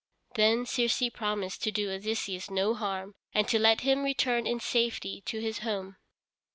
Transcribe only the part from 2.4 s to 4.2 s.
no harm, and to let him